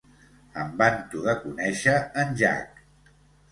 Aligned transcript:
Em 0.63 0.71
vanto 0.79 1.21
de 1.27 1.35
conèixer 1.45 1.95
en 2.25 2.35
Jack. 2.43 2.85